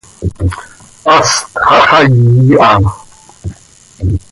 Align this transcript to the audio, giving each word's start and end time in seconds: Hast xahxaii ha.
Hast 1.05 1.45
xahxaii 1.67 2.55
ha. 2.63 2.71